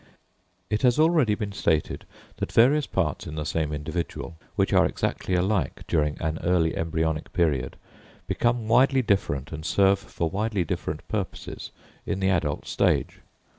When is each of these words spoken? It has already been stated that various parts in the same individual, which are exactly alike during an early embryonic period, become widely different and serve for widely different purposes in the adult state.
It 0.71 0.81
has 0.81 0.97
already 0.97 1.35
been 1.35 1.51
stated 1.51 2.05
that 2.37 2.51
various 2.51 2.87
parts 2.87 3.27
in 3.27 3.35
the 3.35 3.45
same 3.45 3.71
individual, 3.71 4.35
which 4.55 4.73
are 4.73 4.83
exactly 4.87 5.35
alike 5.35 5.83
during 5.87 6.19
an 6.19 6.39
early 6.41 6.75
embryonic 6.75 7.31
period, 7.33 7.75
become 8.25 8.67
widely 8.67 9.03
different 9.03 9.51
and 9.51 9.63
serve 9.63 9.99
for 9.99 10.27
widely 10.27 10.63
different 10.63 11.07
purposes 11.07 11.69
in 12.03 12.19
the 12.19 12.31
adult 12.31 12.65
state. 12.65 13.11